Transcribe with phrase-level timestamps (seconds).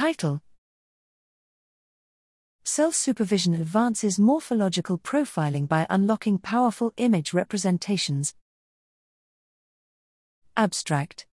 [0.00, 0.40] Title
[2.64, 8.34] Self supervision advances morphological profiling by unlocking powerful image representations.
[10.56, 11.26] Abstract